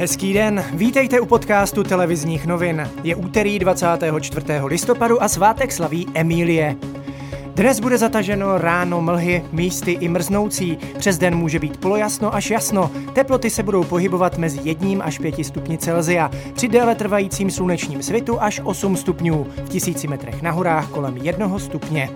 [0.00, 2.90] Hezký den, vítejte u podcastu televizních novin.
[3.04, 4.46] Je úterý 24.
[4.64, 6.76] listopadu a svátek slaví Emílie.
[7.54, 10.78] Dnes bude zataženo ráno mlhy, místy i mrznoucí.
[10.98, 12.90] Přes den může být polojasno až jasno.
[13.12, 16.30] Teploty se budou pohybovat mezi 1 až 5 stupni Celzia.
[16.54, 19.46] Při déle trvajícím slunečním svitu až 8 stupňů.
[19.64, 22.10] V tisíci metrech na horách kolem 1 stupně.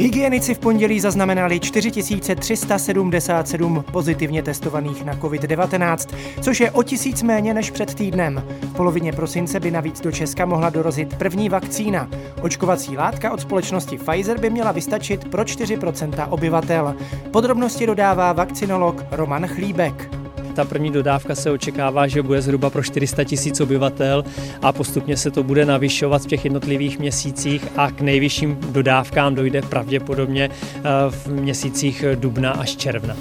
[0.00, 7.70] Hygienici v pondělí zaznamenali 4377 pozitivně testovaných na COVID-19, což je o tisíc méně než
[7.70, 8.42] před týdnem.
[8.62, 12.08] V polovině prosince by navíc do Česka mohla dorazit první vakcína.
[12.42, 16.94] Očkovací látka od společnosti Pfizer by měla vystačit pro 4% obyvatel.
[17.30, 20.19] Podrobnosti dodává vakcinolog Roman Chlíbek.
[20.54, 24.24] Ta první dodávka se očekává, že bude zhruba pro 400 tisíc obyvatel
[24.62, 29.62] a postupně se to bude navyšovat v těch jednotlivých měsících a k nejvyšším dodávkám dojde
[29.62, 33.16] pravděpodobně eh, v měsících dubna až června.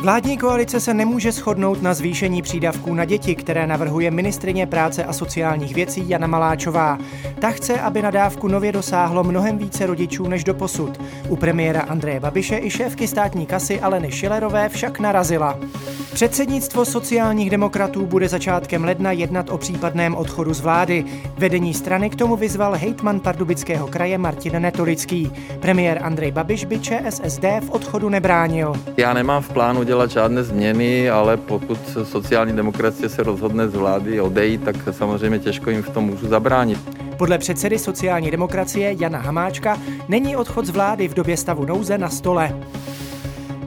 [0.00, 5.12] Vládní koalice se nemůže shodnout na zvýšení přídavků na děti, které navrhuje ministrině práce a
[5.12, 6.98] sociálních věcí Jana Maláčová.
[7.38, 11.00] Ta chce, aby na dávku nově dosáhlo mnohem více rodičů než do posud.
[11.28, 15.58] U premiéra Andreje Babiše i šéfky státní kasy Aleny Šilerové však narazila.
[16.12, 21.04] Předsednictvo sociálních demokratů bude začátkem ledna jednat o případném odchodu z vlády.
[21.38, 25.32] Vedení strany k tomu vyzval hejtman pardubického kraje Martin Netolický.
[25.60, 28.72] Premiér Andrej Babiš by ČSSD v odchodu nebránil.
[28.96, 34.20] Já nemám v plánu dělat žádné změny, ale pokud sociální demokracie se rozhodne z vlády
[34.20, 36.78] odejít, tak samozřejmě těžko jim v tom můžu zabránit.
[37.16, 42.08] Podle předsedy sociální demokracie Jana Hamáčka není odchod z vlády v době stavu nouze na
[42.08, 42.56] stole.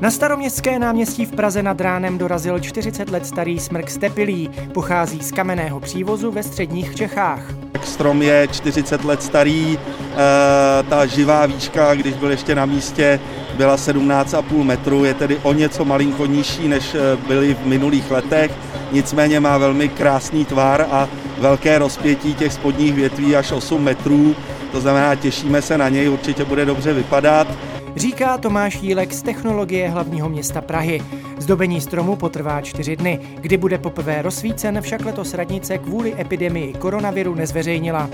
[0.02, 4.50] Na staroměstské náměstí v Praze nad ránem dorazil 40 let starý smrk stepilý.
[4.74, 7.63] Pochází z kamenného přívozu ve středních Čechách.
[7.94, 13.20] Strom je 40 let starý, e, ta živá výška, když byl ještě na místě,
[13.54, 18.52] byla 17,5 metru, je tedy o něco malinko nižší, než eh, byly v minulých letech,
[18.92, 24.36] nicméně má velmi krásný tvar a velké rozpětí těch spodních větví až 8 metrů,
[24.72, 27.48] to znamená, těšíme se na něj, určitě bude dobře vypadat.
[27.96, 31.02] Říká Tomáš Jílek z Technologie hlavního města Prahy.
[31.40, 37.36] Zdobení stromu potrvá čtyři dny, kdy bude poprvé rozsvícen, však letos radnice kvůli epidemii koronaviru
[37.36, 38.10] nezveřejnila.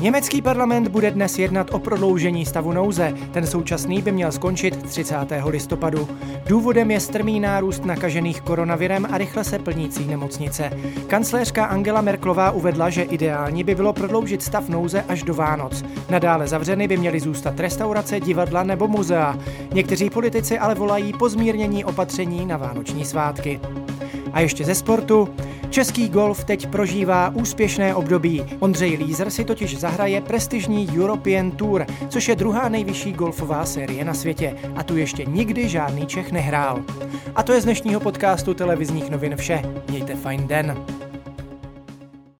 [0.00, 3.14] Německý parlament bude dnes jednat o prodloužení stavu nouze.
[3.32, 5.16] Ten současný by měl skončit 30.
[5.46, 6.08] listopadu.
[6.46, 10.70] Důvodem je strmý nárůst nakažených koronavirem a rychle se plnící nemocnice.
[11.06, 15.84] Kancléřka Angela Merklová uvedla, že ideální by bylo prodloužit stav nouze až do Vánoc.
[16.10, 19.38] Nadále zavřeny by měly zůstat restaurace, divadla nebo muzea.
[19.72, 23.60] Někteří politici ale volají po zmírnění opatření na vánoční svátky.
[24.32, 25.28] A ještě ze sportu.
[25.70, 28.44] Český golf teď prožívá úspěšné období.
[28.58, 34.14] Ondřej Lízer si totiž zahraje prestižní European Tour, což je druhá nejvyšší golfová série na
[34.14, 34.56] světě.
[34.76, 36.82] A tu ještě nikdy žádný Čech nehrál.
[37.34, 39.62] A to je z dnešního podcastu televizních novin vše.
[39.88, 40.99] Mějte fajn den.